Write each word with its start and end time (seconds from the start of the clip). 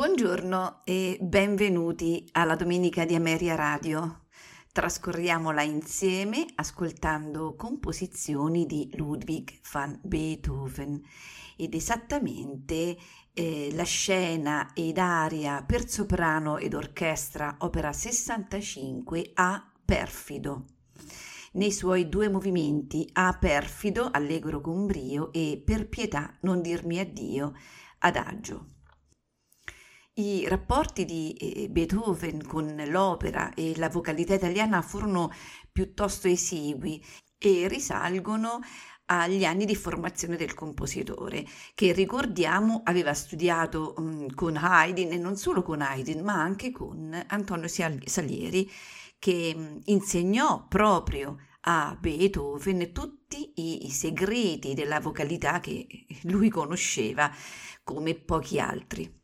Buongiorno 0.00 0.80
e 0.84 1.18
benvenuti 1.20 2.26
alla 2.32 2.56
Domenica 2.56 3.04
di 3.04 3.14
Ameria 3.14 3.54
Radio. 3.54 4.28
Trascorriamola 4.72 5.60
insieme 5.60 6.46
ascoltando 6.54 7.54
composizioni 7.54 8.64
di 8.64 8.88
Ludwig 8.94 9.60
van 9.70 10.00
Beethoven 10.02 11.02
ed 11.54 11.74
esattamente 11.74 12.96
eh, 13.34 13.68
la 13.74 13.82
scena 13.82 14.70
ed 14.72 14.96
aria 14.96 15.62
per 15.64 15.86
soprano 15.86 16.56
ed 16.56 16.72
orchestra 16.72 17.56
opera 17.58 17.92
65 17.92 19.32
a 19.34 19.70
Perfido. 19.84 20.64
Nei 21.52 21.72
suoi 21.72 22.08
due 22.08 22.30
movimenti 22.30 23.06
a 23.12 23.36
Perfido, 23.38 24.08
allegro 24.10 24.62
con 24.62 24.86
brio 24.86 25.30
e 25.30 25.60
per 25.62 25.90
pietà 25.90 26.38
non 26.40 26.62
dirmi 26.62 26.98
addio, 26.98 27.52
adagio. 27.98 28.78
I 30.14 30.46
rapporti 30.48 31.04
di 31.04 31.32
eh, 31.32 31.68
Beethoven 31.68 32.44
con 32.46 32.74
l'opera 32.88 33.54
e 33.54 33.74
la 33.76 33.88
vocalità 33.88 34.34
italiana 34.34 34.82
furono 34.82 35.30
piuttosto 35.70 36.26
esigui 36.26 37.02
e 37.38 37.68
risalgono 37.68 38.60
agli 39.06 39.44
anni 39.44 39.64
di 39.64 39.74
formazione 39.74 40.36
del 40.36 40.54
compositore, 40.54 41.44
che 41.74 41.92
ricordiamo 41.92 42.82
aveva 42.84 43.12
studiato 43.14 43.94
um, 43.96 44.32
con 44.34 44.56
Haydn 44.56 45.12
e 45.12 45.18
non 45.18 45.36
solo 45.36 45.62
con 45.62 45.80
Haydn, 45.80 46.22
ma 46.22 46.34
anche 46.34 46.70
con 46.70 47.24
Antonio 47.28 47.68
Salieri, 47.68 48.70
che 49.18 49.52
um, 49.56 49.80
insegnò 49.86 50.66
proprio 50.68 51.38
a 51.62 51.96
Beethoven 51.98 52.92
tutti 52.92 53.52
i 53.56 53.90
segreti 53.90 54.74
della 54.74 55.00
vocalità 55.00 55.60
che 55.60 55.86
lui 56.22 56.48
conosceva 56.48 57.30
come 57.82 58.14
pochi 58.14 58.60
altri. 58.60 59.19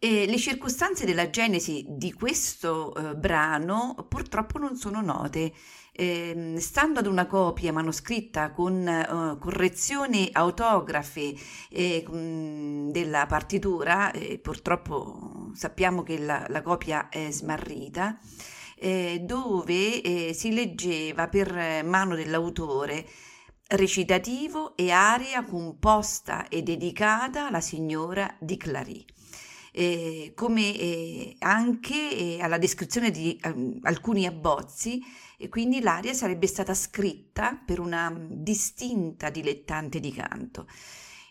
E 0.00 0.26
le 0.26 0.38
circostanze 0.38 1.04
della 1.04 1.28
genesi 1.28 1.84
di 1.88 2.12
questo 2.12 2.94
eh, 2.94 3.16
brano 3.16 4.06
purtroppo 4.08 4.56
non 4.56 4.76
sono 4.76 5.00
note. 5.00 5.52
Eh, 5.90 6.54
stando 6.58 7.00
ad 7.00 7.06
una 7.06 7.26
copia 7.26 7.72
manoscritta 7.72 8.52
con 8.52 8.86
eh, 8.86 9.36
correzioni 9.40 10.28
autografe 10.30 11.34
della 11.68 13.26
partitura, 13.26 14.12
purtroppo 14.40 15.50
sappiamo 15.54 16.04
che 16.04 16.18
la, 16.20 16.46
la, 16.48 16.62
copia 16.62 17.08
è 17.08 17.32
smarrita, 17.32 18.20
eh, 18.76 19.18
dove 19.24 20.00
eh, 20.00 20.32
si 20.32 20.52
leggeva 20.54 21.26
per 21.26 21.82
mano 21.84 22.14
dell'autore 22.14 23.04
recitativo 23.66 24.76
e 24.76 24.92
aria 24.92 25.42
composta 25.42 26.46
e 26.46 26.62
dedicata 26.62 27.48
alla 27.48 27.60
signora 27.60 28.36
di 28.38 28.56
Clary 28.56 29.04
eh, 29.78 30.32
come 30.34 30.76
eh, 30.76 31.36
anche 31.38 31.94
eh, 31.94 32.38
alla 32.40 32.58
descrizione 32.58 33.12
di 33.12 33.38
ehm, 33.40 33.78
alcuni 33.82 34.26
abbozzi 34.26 35.00
e 35.38 35.48
quindi 35.48 35.80
l'aria 35.80 36.14
sarebbe 36.14 36.48
stata 36.48 36.74
scritta 36.74 37.54
per 37.64 37.78
una 37.78 38.12
distinta 38.28 39.30
dilettante 39.30 40.00
di 40.00 40.12
canto, 40.12 40.66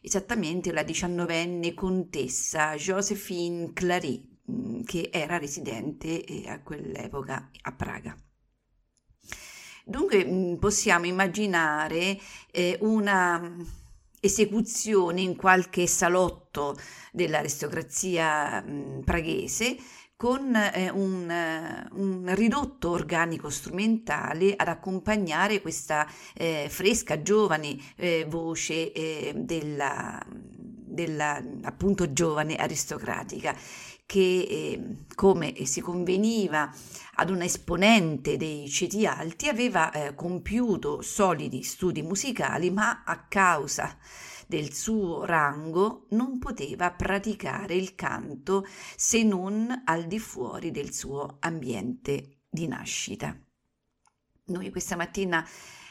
esattamente 0.02 0.72
la 0.72 0.84
diciannovenne 0.84 1.74
contessa 1.74 2.76
Josephine 2.76 3.74
Clary, 3.74 4.40
mm, 4.50 4.84
che 4.84 5.10
era 5.12 5.38
residente 5.38 6.24
eh, 6.24 6.48
a 6.48 6.62
quell'epoca 6.62 7.52
a 7.64 7.74
Praga. 7.74 8.18
Dunque 9.84 10.26
mm, 10.26 10.56
possiamo 10.56 11.06
immaginare 11.06 12.18
eh, 12.50 12.78
una 12.80 13.58
esecuzione 14.28 15.22
in 15.22 15.36
qualche 15.36 15.88
salotto 15.88 16.78
dell'aristocrazia 17.12 18.62
mh, 18.62 19.02
praghese 19.04 19.78
con 20.16 20.56
eh, 20.56 20.90
un, 20.90 21.32
un, 21.92 22.36
ridotto 22.36 22.90
organico 22.90 23.52
strumentale 23.52 24.56
ad 24.56 24.68
accompagnare 24.68 25.62
questa 25.62 26.08
eh, 26.34 26.66
fresca, 26.70 27.22
giovane 27.22 27.78
eh, 27.96 28.26
voce 28.28 28.92
eh, 28.94 29.34
della, 29.36 30.20
della, 30.28 31.40
appunto 31.62 32.12
giovane 32.14 32.56
aristocratica 32.56 33.56
che 34.08 34.48
eh, 34.50 35.06
come 35.16 35.54
si 35.66 35.82
conveniva 35.82 36.74
ad 37.16 37.30
un 37.30 37.42
esponente 37.42 38.38
dei 38.38 38.70
ceti 38.70 39.06
alti 39.06 39.50
aveva 39.50 39.92
eh, 39.92 40.16
compiuto 40.16 41.02
solidi 41.02 41.62
studi 41.62 42.02
musicali 42.02 42.72
ma 42.72 43.04
a 43.04 43.28
causa 43.28 43.98
del 44.48 44.74
suo 44.74 45.26
rango 45.26 46.06
non 46.12 46.40
poteva 46.40 46.90
praticare 46.92 47.76
il 47.76 47.96
canto 47.96 48.66
se 48.96 49.24
non 49.24 49.84
al 49.84 50.08
di 50.08 50.20
fuori 50.20 50.72
del 50.72 50.94
suo 50.94 51.36
ambiente 51.42 52.44
di 52.50 52.66
nascita. 52.66 53.38
Noi 54.46 54.70
questa 54.72 54.96
mattina 54.96 55.46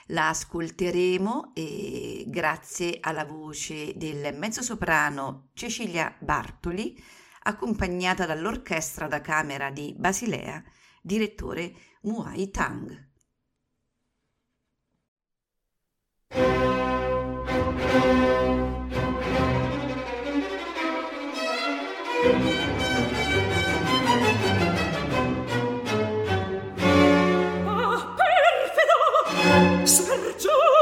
la 0.06 0.30
ascolteremo 0.30 1.52
e 1.54 2.24
grazie 2.28 2.96
alla 2.98 3.26
voce 3.26 3.92
del 3.94 4.34
mezzosoprano 4.34 5.50
Cecilia 5.52 6.16
Bartoli 6.18 6.98
accompagnata 7.46 8.26
dall'orchestra 8.26 9.06
da 9.06 9.20
camera 9.20 9.70
di 9.70 9.94
Basilea, 9.96 10.62
direttore 11.00 11.72
Muay 12.02 12.50
Tang. 12.50 13.04
Se 29.84 30.02
giustizia 30.02 30.14
in 30.14 30.34
cielo 30.38 30.76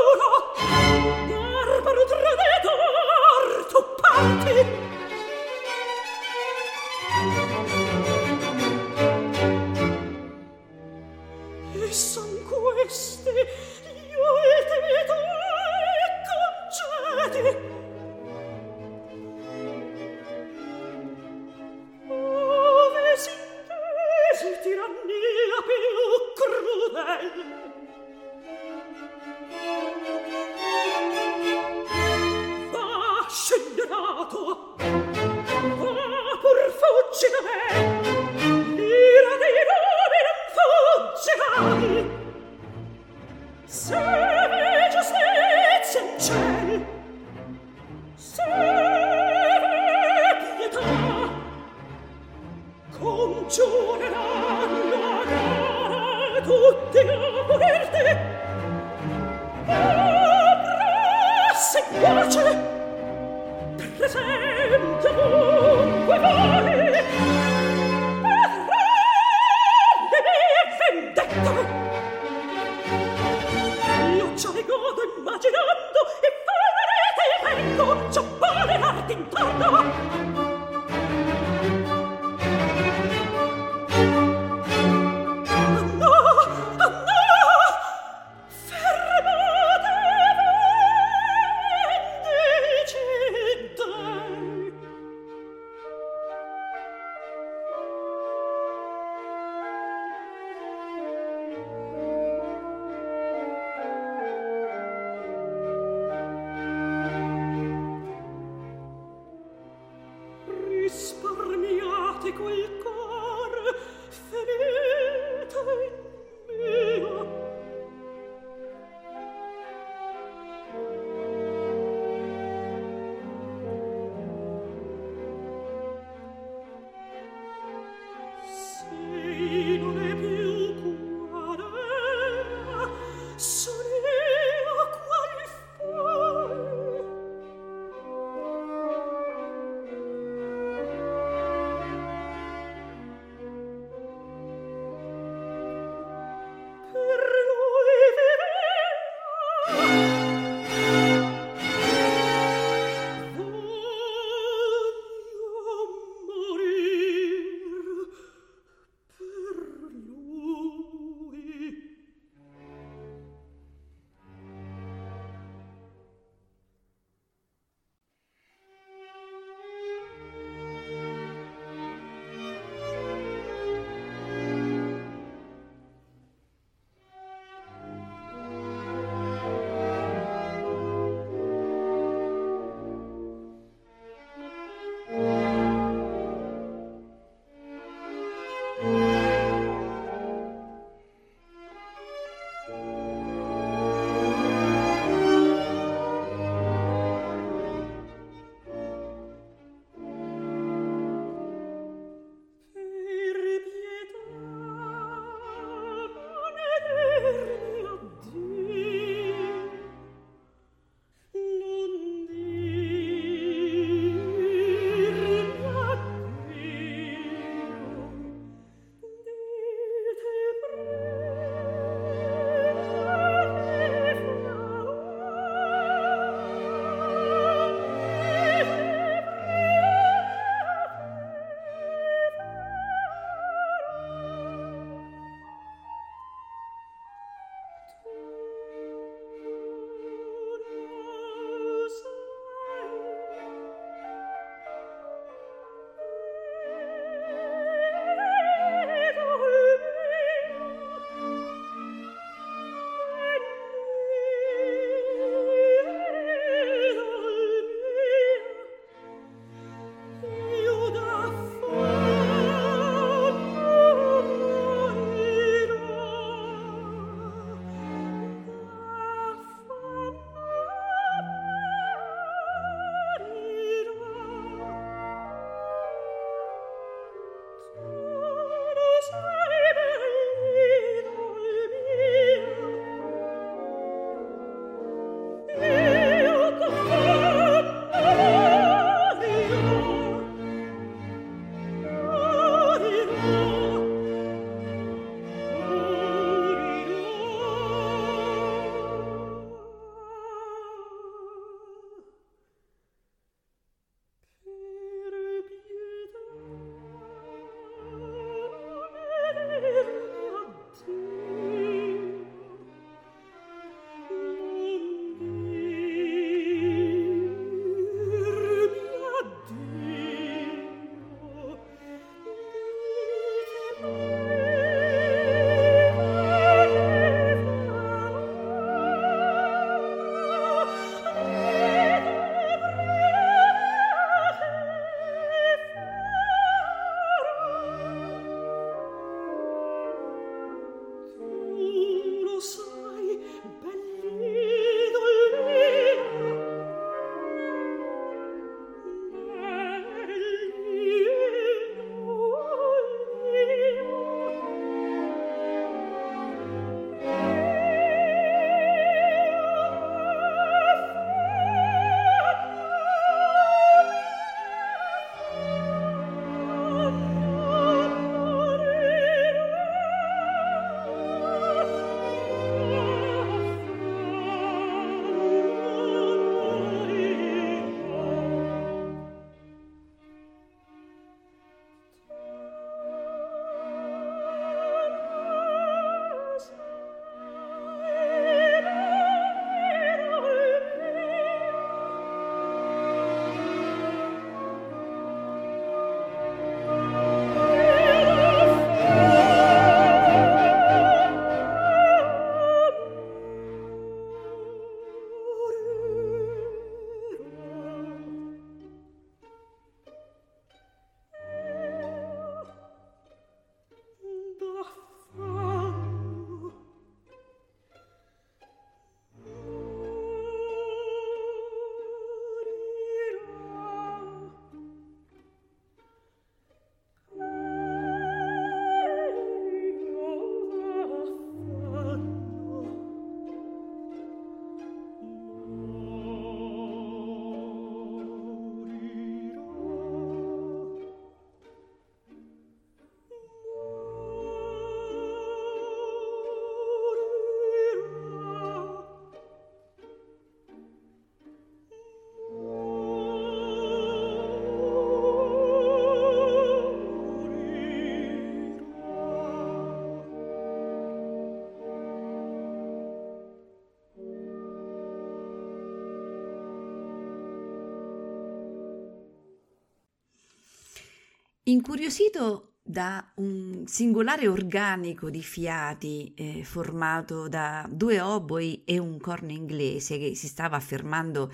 Incuriosito 471.54 472.54
da 472.64 473.12
un 473.18 473.62
singolare 473.64 474.26
organico 474.26 475.08
di 475.08 475.22
fiati 475.22 476.12
eh, 476.16 476.42
formato 476.42 477.28
da 477.28 477.64
due 477.70 478.00
oboi 478.00 478.64
e 478.64 478.78
un 478.78 478.98
corno 478.98 479.30
inglese 479.30 479.96
che 479.96 480.16
si 480.16 480.26
stava 480.26 480.56
affermando 480.56 481.32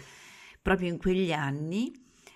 proprio 0.60 0.90
in 0.90 0.98
quegli 0.98 1.32
anni, 1.32 1.90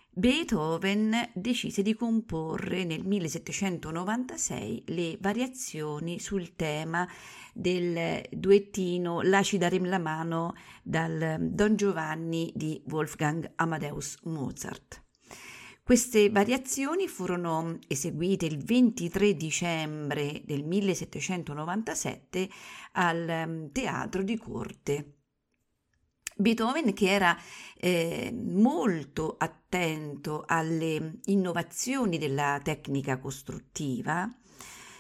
Beethoven 0.09 1.33
decise 1.35 1.83
di 1.83 1.95
comporre 1.95 2.85
nel 2.85 3.05
1796 3.05 4.85
le 4.87 5.19
variazioni 5.21 6.19
sul 6.19 6.57
tema 6.57 7.07
del 7.53 8.23
duettino 8.31 9.21
Lasci 9.21 9.59
dare 9.59 9.79
la 9.81 9.99
mano 9.99 10.55
dal 10.83 11.37
Don 11.39 11.77
Giovanni 11.77 12.51
di 12.55 12.83
Wolfgang 12.87 13.53
Amadeus 13.57 14.21
Mozart. 14.23 15.04
Queste 15.85 16.31
variazioni 16.31 17.09
furono 17.09 17.79
eseguite 17.89 18.47
il 18.47 18.57
23 18.57 19.35
dicembre 19.35 20.41
del 20.47 20.65
1797 20.65 22.49
al 22.93 23.29
ehm, 23.29 23.71
Teatro 23.71 24.23
di 24.23 24.39
Corte. 24.39 25.19
Beethoven, 26.37 26.95
che 26.95 27.11
era 27.11 27.37
eh, 27.77 28.33
molto 28.33 29.35
attento 29.37 30.45
alle 30.47 31.19
innovazioni 31.27 32.17
della 32.17 32.59
tecnica 32.63 33.19
costruttiva, 33.19 34.27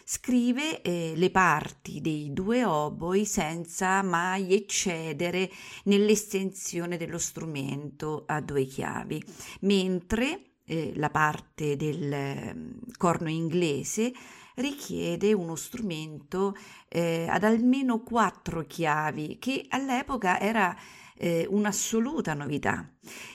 scrive 0.05 0.83
eh, 0.83 1.15
le 1.17 1.31
parti 1.31 2.03
dei 2.03 2.31
due 2.35 2.63
oboi 2.63 3.25
senza 3.25 4.03
mai 4.03 4.53
eccedere 4.53 5.51
nell'estensione 5.85 6.99
dello 6.99 7.17
strumento 7.17 8.25
a 8.27 8.43
due 8.43 8.67
chiavi, 8.67 9.25
mentre 9.61 10.51
eh, 10.67 10.93
la 10.97 11.11
parte 11.11 11.77
del 11.77 12.13
ehm, 12.13 12.79
corno 12.97 13.29
inglese 13.29 14.13
richiede 14.57 15.33
uno 15.33 15.57
strumento 15.57 16.55
eh, 16.89 17.27
ad 17.29 17.45
almeno 17.45 18.03
quattro 18.03 18.63
chiavi, 18.63 19.39
che 19.39 19.67
all'epoca 19.69 20.39
era 20.41 20.77
eh, 21.17 21.47
un'assoluta 21.49 22.35
novità, 22.35 22.93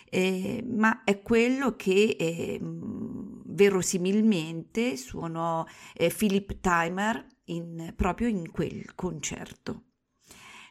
eh, 0.10 0.64
ma 0.66 1.04
è 1.04 1.22
quello 1.22 1.76
che 1.76 2.16
ehm, 2.18 3.42
verosimilmente 3.46 4.96
suonò 4.96 5.66
eh, 5.94 6.14
Philip 6.16 6.60
Timer 6.62 7.26
in, 7.46 7.94
proprio 7.96 8.28
in 8.28 8.52
quel 8.52 8.96
concerto. 8.96 9.84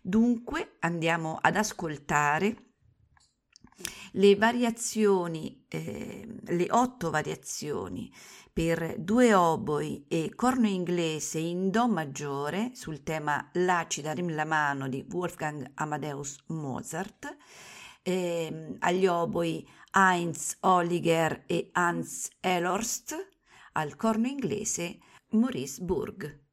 Dunque 0.02 0.76
andiamo 0.80 1.38
ad 1.40 1.56
ascoltare 1.56 2.67
le 4.12 4.36
variazioni, 4.36 5.64
eh, 5.68 6.26
le 6.44 6.66
otto 6.70 7.10
variazioni 7.10 8.12
per 8.52 8.96
due 8.98 9.34
oboi 9.34 10.04
e 10.08 10.32
corno 10.34 10.66
inglese 10.66 11.38
in 11.38 11.70
Do 11.70 11.86
maggiore 11.86 12.70
sul 12.74 13.02
tema 13.02 13.48
L'acida 13.52 14.12
rim 14.12 14.34
la 14.34 14.44
mano 14.44 14.88
di 14.88 15.06
Wolfgang 15.10 15.70
Amadeus 15.74 16.38
Mozart, 16.46 17.36
eh, 18.02 18.76
agli 18.80 19.06
oboi 19.06 19.66
Heinz 19.92 20.56
Holliger 20.60 21.44
e 21.46 21.68
Hans 21.72 22.30
Elorst, 22.40 23.14
al 23.72 23.94
corno 23.94 24.26
inglese 24.26 24.98
Maurice 25.30 25.82
Burg. 25.82 26.46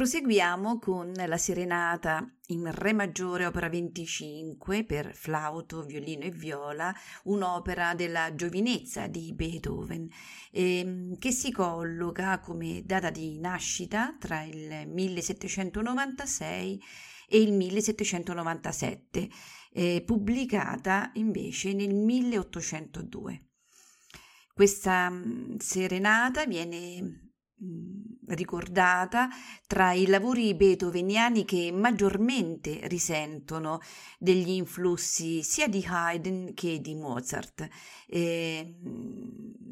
Proseguiamo 0.00 0.78
con 0.78 1.12
la 1.12 1.36
serenata 1.36 2.26
in 2.46 2.70
Re 2.72 2.94
maggiore, 2.94 3.44
opera 3.44 3.68
25 3.68 4.84
per 4.84 5.14
flauto, 5.14 5.82
violino 5.82 6.22
e 6.24 6.30
viola, 6.30 6.90
un'opera 7.24 7.92
della 7.92 8.34
giovinezza 8.34 9.08
di 9.08 9.34
Beethoven, 9.34 10.08
eh, 10.52 11.16
che 11.18 11.30
si 11.32 11.52
colloca 11.52 12.40
come 12.40 12.80
data 12.82 13.10
di 13.10 13.38
nascita 13.40 14.16
tra 14.18 14.42
il 14.42 14.88
1796 14.88 16.82
e 17.28 17.42
il 17.42 17.52
1797, 17.52 19.28
eh, 19.70 20.02
pubblicata 20.06 21.10
invece 21.16 21.74
nel 21.74 21.92
1802. 21.94 23.48
Questa 24.54 25.10
mm, 25.10 25.56
serenata 25.58 26.46
viene 26.46 27.19
ricordata 28.34 29.28
tra 29.66 29.92
i 29.92 30.06
lavori 30.06 30.54
beethoveniani 30.54 31.44
che 31.44 31.70
maggiormente 31.72 32.80
risentono 32.88 33.80
degli 34.18 34.50
influssi 34.50 35.42
sia 35.42 35.68
di 35.68 35.84
Haydn 35.86 36.54
che 36.54 36.80
di 36.80 36.94
Mozart, 36.94 37.68
eh, 38.06 38.76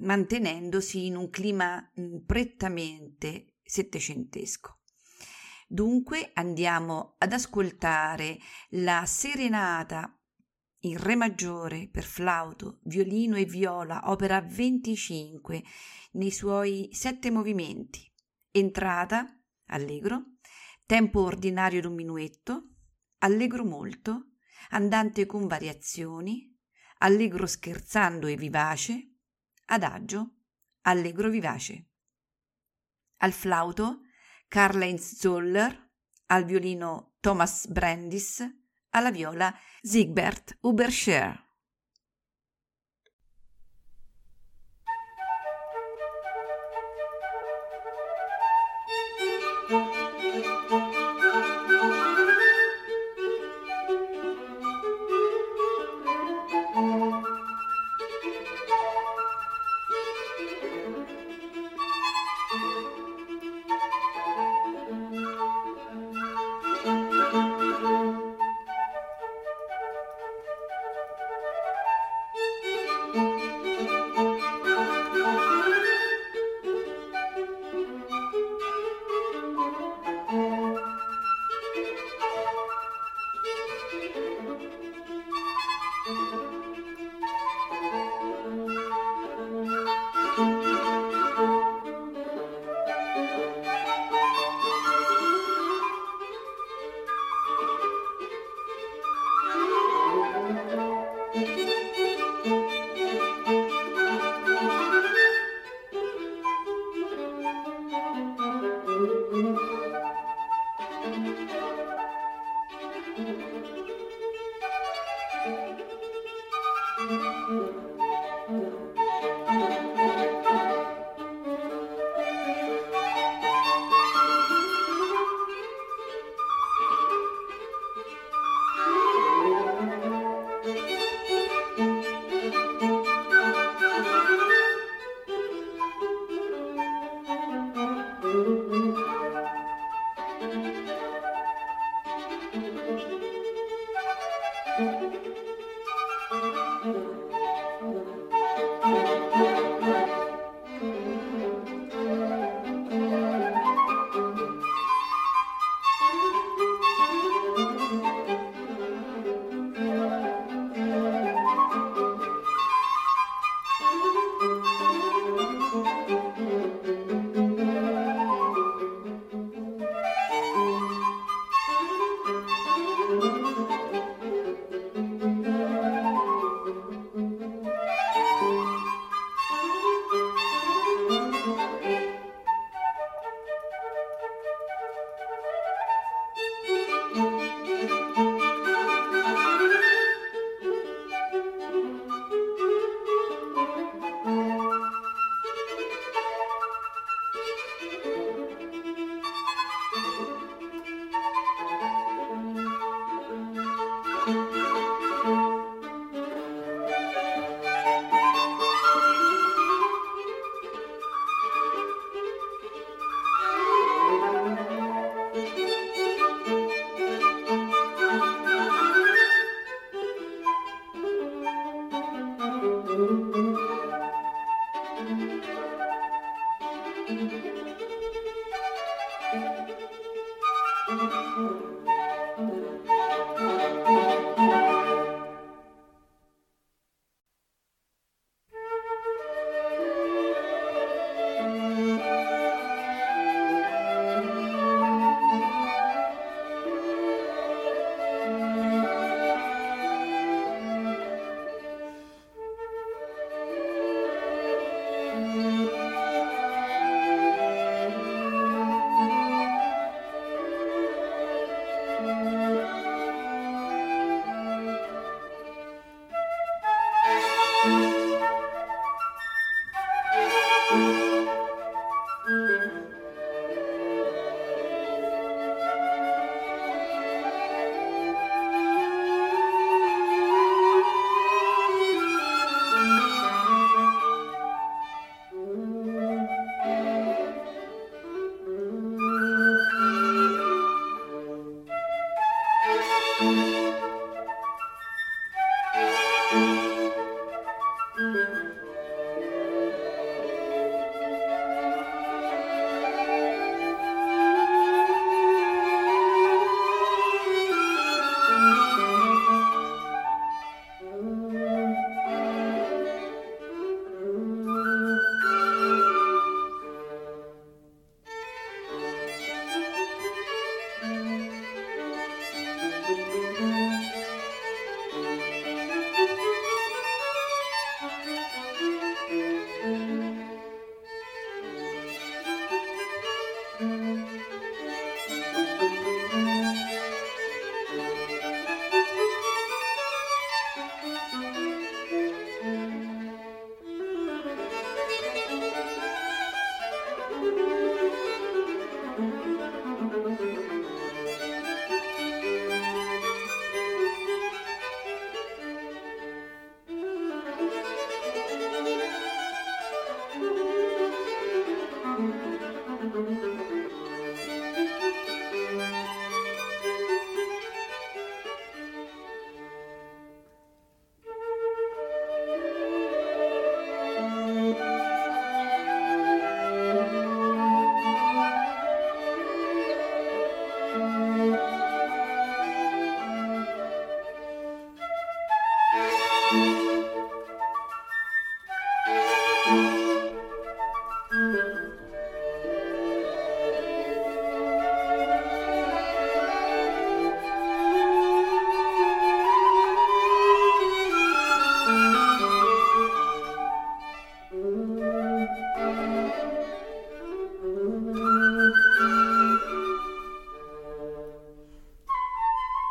mantenendosi 0.01 1.07
in 1.07 1.17
un 1.17 1.31
clima 1.31 1.91
prettamente 2.25 3.57
settecentesco. 3.63 4.79
Dunque 5.67 6.31
andiamo 6.33 7.17
ad 7.19 7.33
ascoltare 7.33 8.39
la 8.71 9.05
serenata 9.05 10.19
in 10.83 10.97
Re 10.97 11.15
maggiore 11.17 11.89
per 11.91 12.05
flauto, 12.05 12.79
violino 12.85 13.37
e 13.37 13.45
viola, 13.45 14.11
opera 14.11 14.41
25, 14.41 15.63
nei 16.13 16.31
suoi 16.31 16.89
sette 16.93 17.31
movimenti. 17.31 18.08
Entrata, 18.59 19.41
allegro, 19.67 20.39
tempo 20.85 21.21
ordinario 21.21 21.81
d'un 21.81 21.95
minuetto, 21.95 22.71
allegro 23.19 23.65
molto, 23.65 24.33
andante 24.71 25.27
con 25.27 25.47
variazioni, 25.47 26.59
allegro 26.99 27.47
scherzando 27.47 28.27
e 28.27 28.35
vivace, 28.35 29.15
adagio, 29.67 30.39
allegro 30.83 31.29
vivace. 31.29 31.91
Al 33.19 33.31
flauto, 33.31 34.01
Karl-Heinz 34.49 35.15
Zoller, 35.15 35.91
al 36.27 36.45
violino 36.45 37.15
Thomas 37.21 37.69
Brandis, 37.69 38.45
alla 38.91 39.13
viola 39.13 39.55
Siegbert 39.81 40.59
Uberscher. 40.63 41.48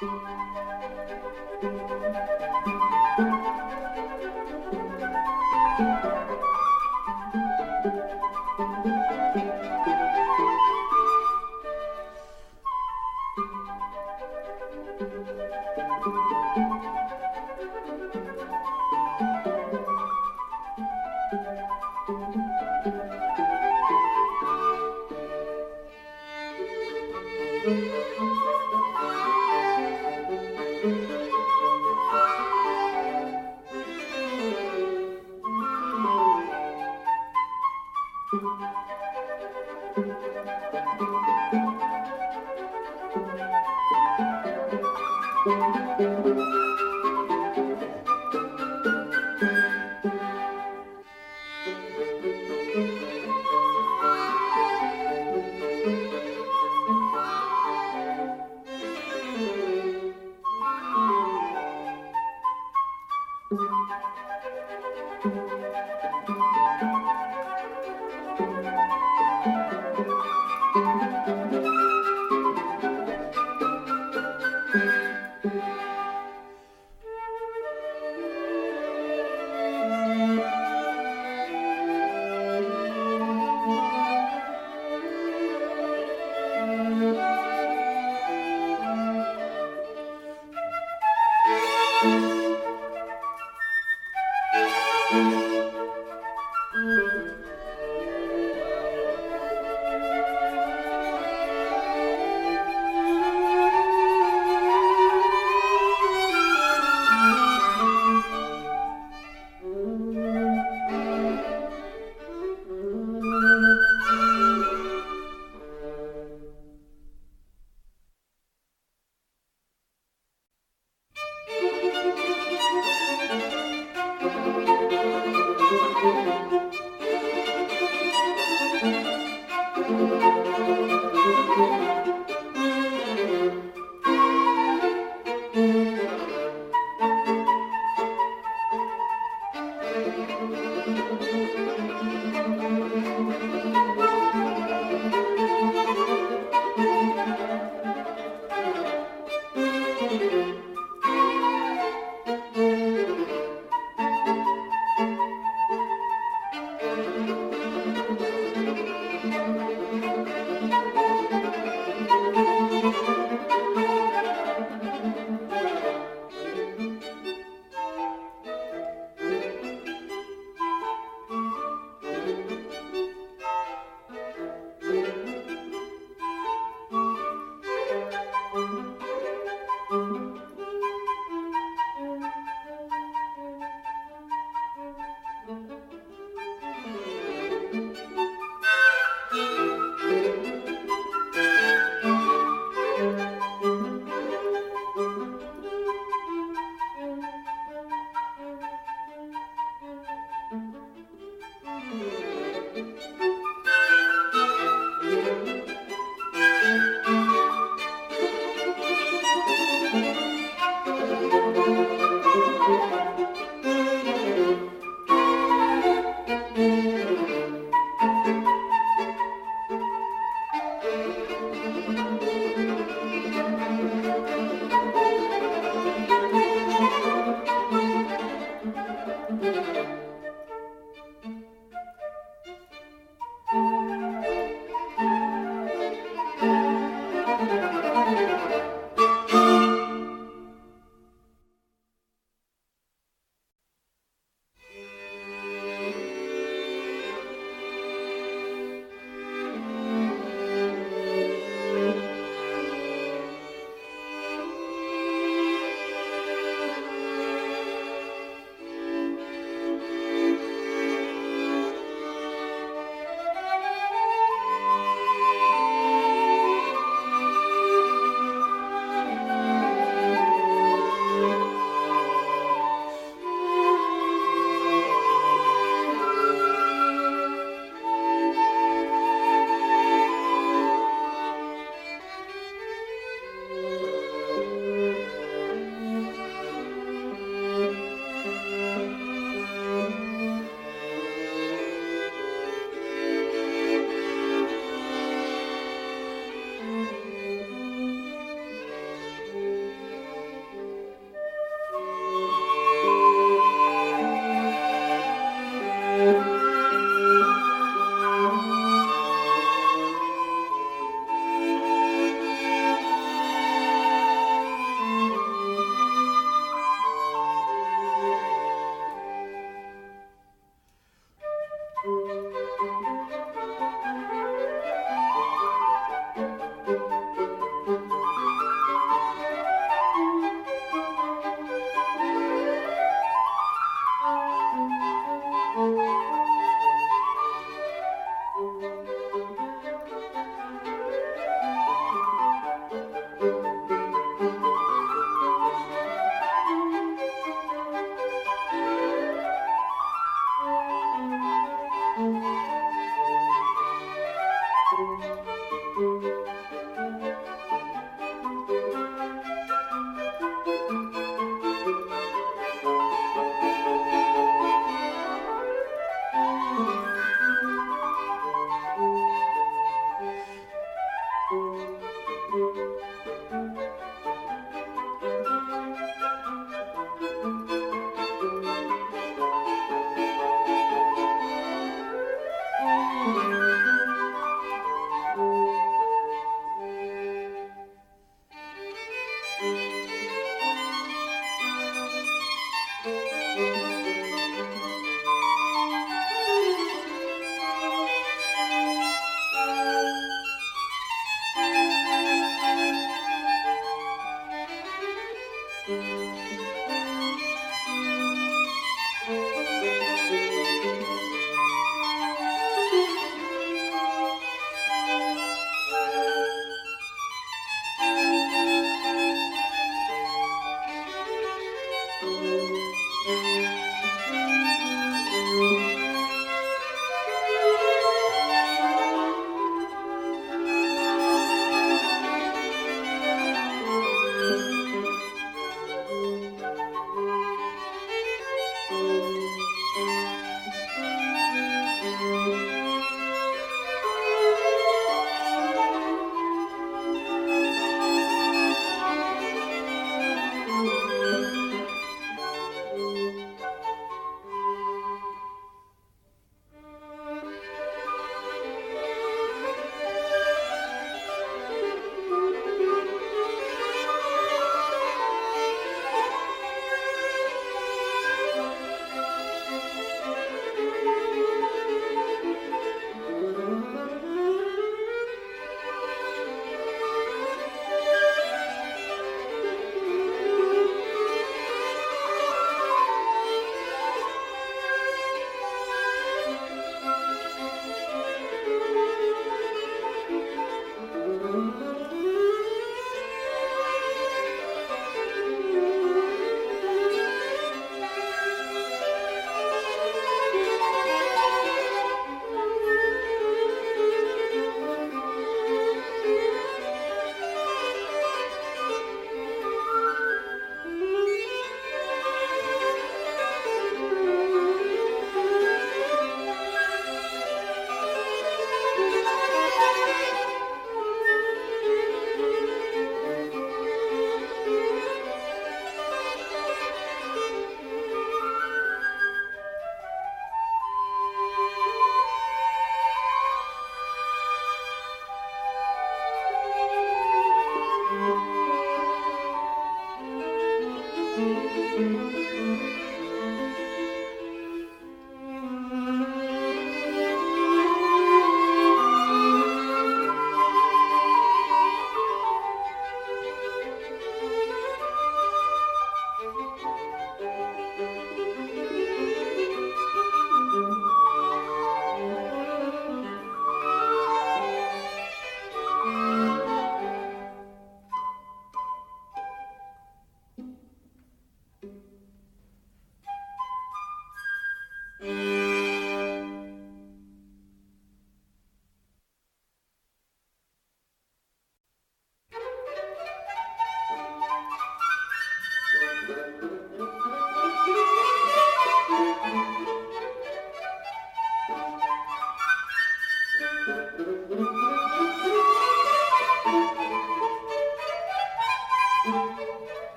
Thank 0.00 0.12
you. 1.62 2.47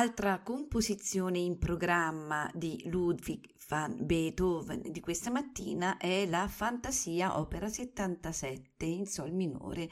Altra 0.00 0.40
composizione 0.40 1.40
in 1.40 1.58
programma 1.58 2.50
di 2.54 2.84
Ludwig 2.86 3.44
van 3.68 3.98
Beethoven 4.00 4.80
di 4.90 4.98
questa 4.98 5.30
mattina 5.30 5.98
è 5.98 6.24
la 6.24 6.48
Fantasia 6.48 7.38
Opera 7.38 7.68
77 7.68 8.86
in 8.86 9.04
Sol 9.04 9.30
minore 9.30 9.90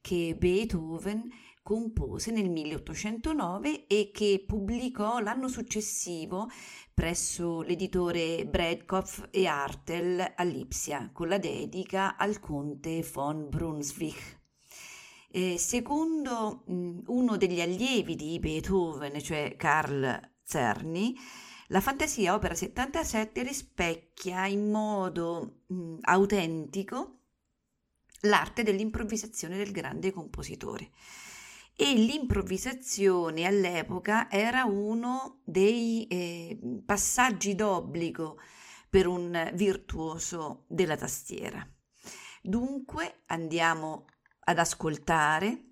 che 0.00 0.36
Beethoven 0.38 1.28
compose 1.60 2.30
nel 2.30 2.48
1809 2.48 3.88
e 3.88 4.12
che 4.12 4.44
pubblicò 4.46 5.18
l'anno 5.18 5.48
successivo 5.48 6.48
presso 6.94 7.62
l'editore 7.62 8.46
Bredkopf 8.46 9.26
e 9.32 9.46
Artel 9.46 10.34
a 10.36 10.42
Lipsia 10.44 11.10
con 11.12 11.26
la 11.26 11.38
dedica 11.38 12.16
al 12.16 12.38
conte 12.38 13.04
von 13.12 13.48
Brunswick. 13.48 14.37
Eh, 15.30 15.58
secondo 15.58 16.62
mh, 16.66 17.00
uno 17.06 17.36
degli 17.36 17.60
allievi 17.60 18.16
di 18.16 18.38
Beethoven, 18.38 19.20
cioè 19.20 19.56
Carl 19.56 20.18
Czerny, 20.44 21.14
la 21.68 21.80
fantasia 21.80 22.34
opera 22.34 22.54
77 22.54 23.42
rispecchia 23.42 24.46
in 24.46 24.70
modo 24.70 25.64
mh, 25.66 25.98
autentico 26.02 27.18
l'arte 28.22 28.62
dell'improvvisazione 28.62 29.58
del 29.58 29.70
grande 29.70 30.12
compositore. 30.12 30.90
E 31.76 31.92
l'improvvisazione 31.94 33.44
all'epoca 33.44 34.30
era 34.30 34.64
uno 34.64 35.42
dei 35.44 36.06
eh, 36.08 36.58
passaggi 36.84 37.54
d'obbligo 37.54 38.38
per 38.88 39.06
un 39.06 39.50
virtuoso 39.54 40.64
della 40.66 40.96
tastiera. 40.96 41.64
Dunque 42.42 43.22
andiamo 43.26 44.06
ad 44.48 44.58
ascoltare 44.58 45.64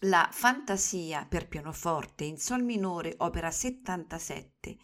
la 0.00 0.30
Fantasia 0.32 1.26
per 1.26 1.46
pianoforte 1.46 2.24
in 2.24 2.38
Sol 2.38 2.62
minore, 2.62 3.14
opera 3.18 3.50
77, 3.50 4.78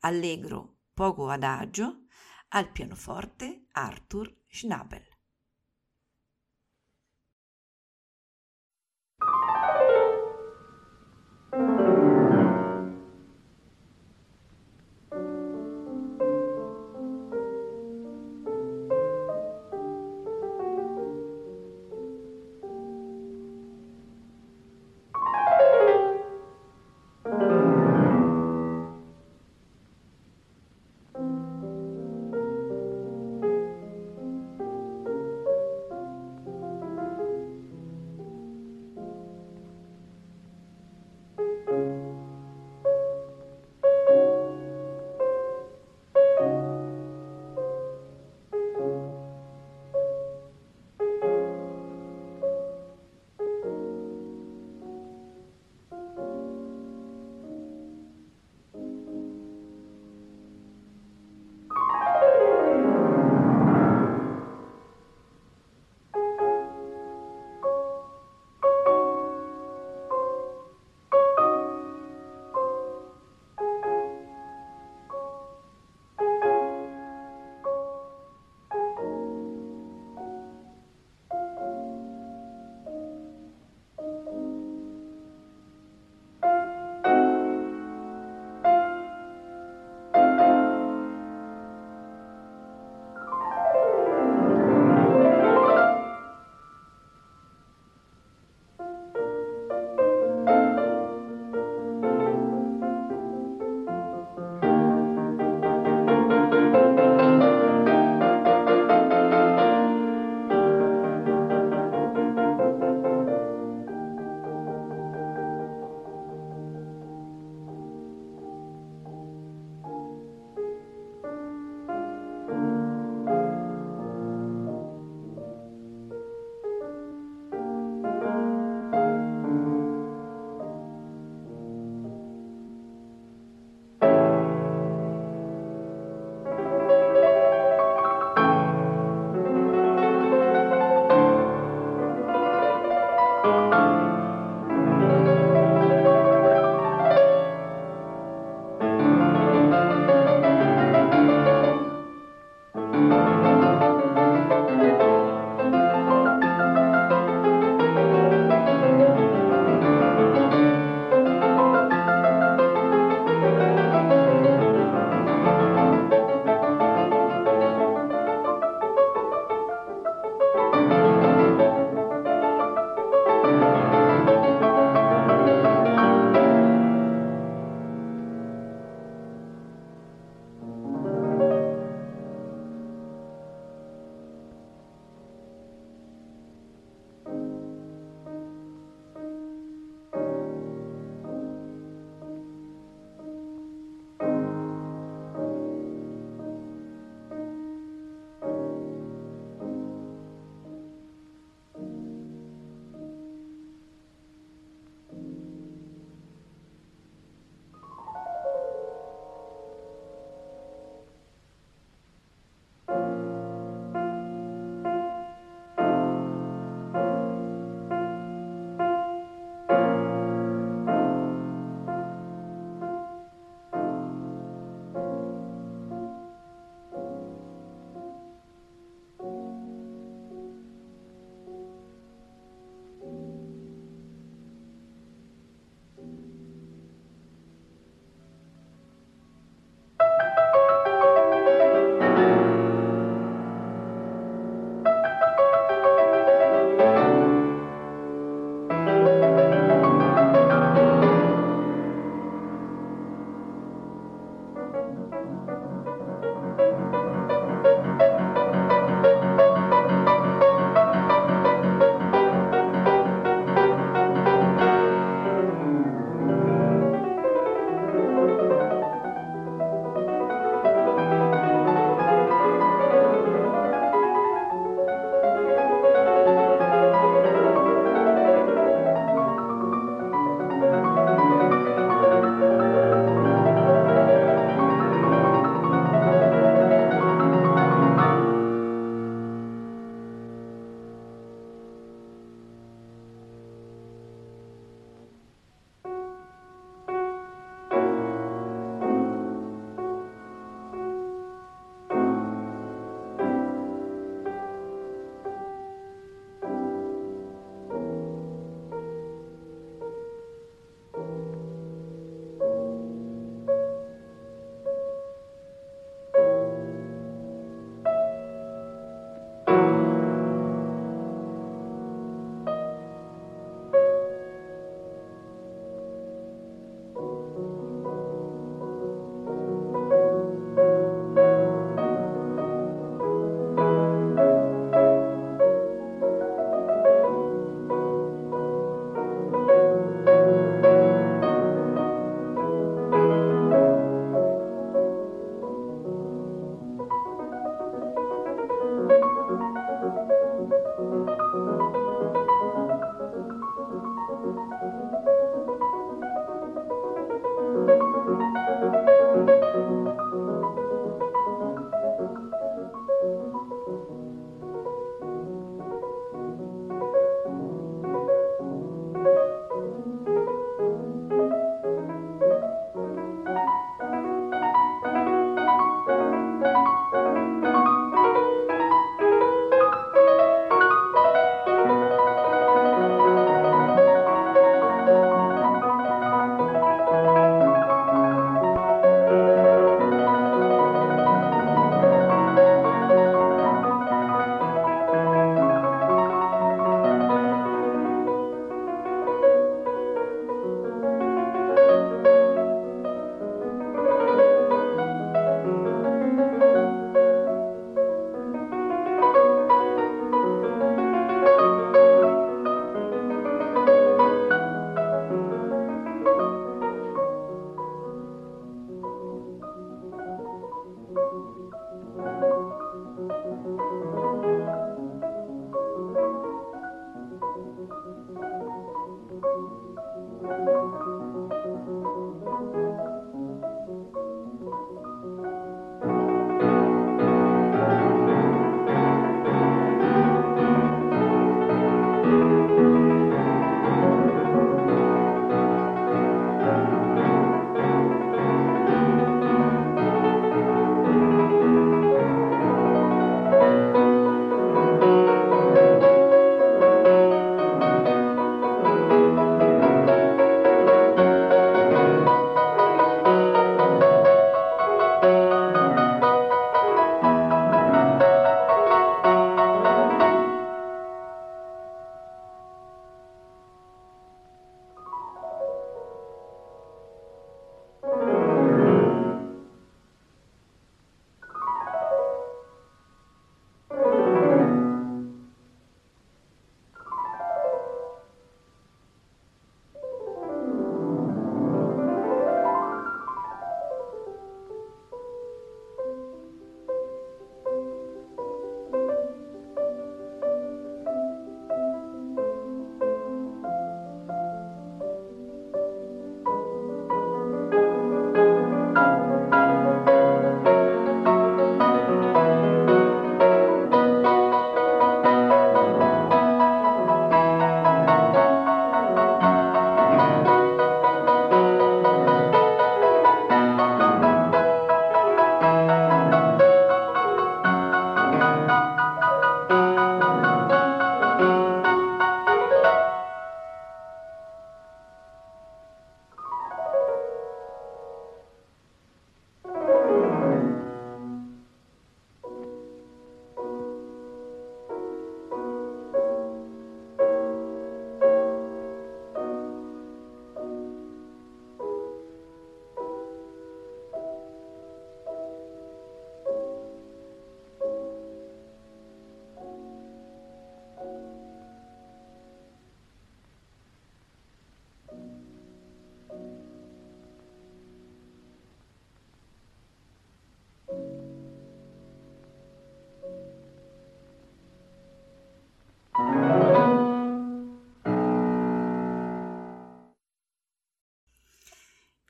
allegro 0.00 0.78
poco 0.94 1.28
adagio, 1.28 2.06
al 2.48 2.72
pianoforte 2.72 3.66
Arthur 3.72 4.34
Schnabel. 4.46 5.06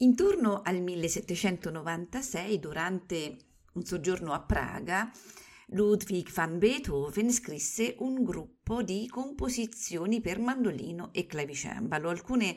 Intorno 0.00 0.62
al 0.62 0.80
1796, 0.80 2.60
durante 2.60 3.36
un 3.72 3.84
soggiorno 3.84 4.32
a 4.32 4.40
Praga, 4.40 5.10
Ludwig 5.70 6.30
van 6.30 6.60
Beethoven 6.60 7.32
scrisse 7.32 7.96
un 7.98 8.22
gruppo 8.22 8.84
di 8.84 9.08
composizioni 9.08 10.20
per 10.20 10.38
mandolino 10.38 11.10
e 11.12 11.26
clavicembalo, 11.26 12.10
alcune 12.10 12.54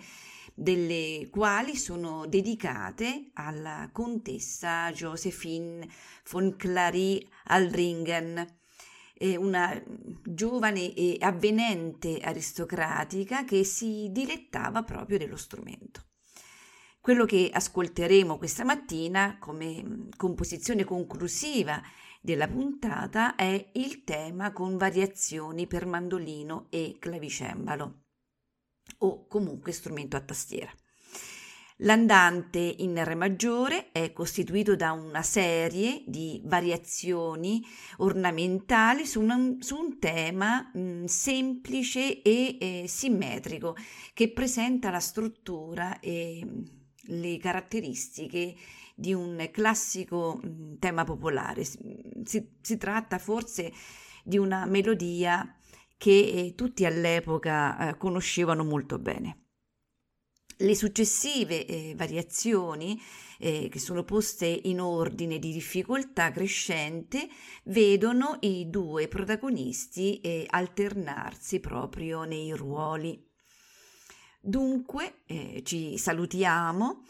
delle 0.53 1.29
quali 1.31 1.75
sono 1.75 2.27
dedicate 2.27 3.31
alla 3.33 3.89
contessa 3.91 4.91
Josephine 4.91 5.89
von 6.29 6.55
Clary 6.55 7.27
Alringen, 7.45 8.59
una 9.37 9.83
giovane 10.23 10.93
e 10.93 11.17
avvenente 11.19 12.19
aristocratica 12.19 13.45
che 13.45 13.63
si 13.63 14.09
dilettava 14.11 14.83
proprio 14.83 15.17
dello 15.17 15.37
strumento. 15.37 16.05
Quello 17.01 17.25
che 17.25 17.49
ascolteremo 17.51 18.37
questa 18.37 18.63
mattina 18.63 19.39
come 19.39 19.83
mm, 19.83 20.09
composizione 20.15 20.83
conclusiva 20.83 21.81
della 22.21 22.47
puntata 22.47 23.33
è 23.33 23.71
il 23.73 24.03
tema 24.03 24.51
con 24.51 24.77
variazioni 24.77 25.65
per 25.65 25.87
mandolino 25.87 26.67
e 26.69 26.97
clavicembalo 26.99 28.03
o 28.99 29.25
comunque 29.25 29.71
strumento 29.71 30.15
a 30.15 30.21
tastiera. 30.21 30.71
L'andante 31.77 32.59
in 32.59 33.03
Re 33.03 33.15
maggiore 33.15 33.91
è 33.91 34.13
costituito 34.13 34.75
da 34.75 34.91
una 34.91 35.23
serie 35.23 36.03
di 36.05 36.39
variazioni 36.45 37.65
ornamentali 37.97 39.07
su 39.07 39.21
un, 39.21 39.57
su 39.59 39.75
un 39.75 39.97
tema 39.97 40.69
mh, 40.71 40.79
mm, 40.79 41.03
semplice 41.05 42.21
e 42.21 42.57
eh, 42.59 42.83
simmetrico 42.87 43.75
che 44.13 44.31
presenta 44.31 44.91
la 44.91 44.99
struttura 44.99 45.99
e 45.99 46.79
le 47.05 47.37
caratteristiche 47.37 48.55
di 48.95 49.13
un 49.13 49.49
classico 49.51 50.39
mm, 50.45 50.75
tema 50.79 51.03
popolare. 51.03 51.63
Si, 51.63 52.47
si 52.61 52.77
tratta 52.77 53.17
forse 53.17 53.71
di 54.23 54.37
una 54.37 54.65
melodia 54.65 55.55
che 55.97 56.11
eh, 56.11 56.55
tutti 56.55 56.85
all'epoca 56.85 57.89
eh, 57.89 57.97
conoscevano 57.97 58.63
molto 58.63 58.97
bene. 58.99 59.37
Le 60.57 60.75
successive 60.75 61.65
eh, 61.65 61.93
variazioni, 61.95 62.99
eh, 63.39 63.67
che 63.69 63.79
sono 63.79 64.03
poste 64.03 64.45
in 64.45 64.79
ordine 64.79 65.39
di 65.39 65.51
difficoltà 65.51 66.31
crescente, 66.31 67.27
vedono 67.63 68.37
i 68.41 68.69
due 68.69 69.07
protagonisti 69.07 70.19
eh, 70.21 70.45
alternarsi 70.47 71.59
proprio 71.59 72.23
nei 72.23 72.51
ruoli. 72.51 73.30
Dunque 74.43 75.21
eh, 75.27 75.61
ci 75.63 75.99
salutiamo 75.99 77.03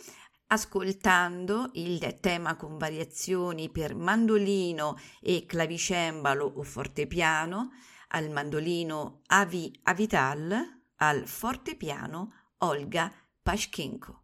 ascoltando 0.48 1.70
il 1.76 2.20
tema 2.20 2.58
con 2.58 2.78
variazioni 2.78 3.70
per 3.70 3.96
mandolino 3.96 4.98
e 5.22 5.46
clavicembalo 5.46 6.46
o 6.58 6.62
fortepiano, 6.62 7.72
al 8.10 8.30
mandolino 8.32 9.22
Avi 9.28 9.80
Avital, 9.84 10.82
al 10.98 11.26
fortepiano 11.26 12.34
Olga 12.58 13.10
Pashkinko. 13.42 14.24